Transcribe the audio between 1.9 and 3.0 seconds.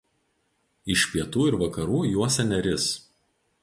juosia Neris.